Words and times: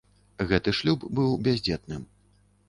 Гэты 0.51 0.73
шлюб 0.77 1.05
быў 1.19 1.37
бяздзетным. 1.49 2.09